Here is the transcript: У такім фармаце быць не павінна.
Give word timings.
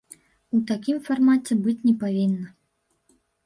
У 0.59 0.61
такім 0.71 0.97
фармаце 1.11 1.59
быць 1.67 1.77
не 1.87 1.95
павінна. 2.07 2.47